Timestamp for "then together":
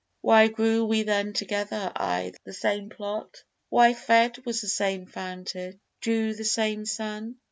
1.03-1.91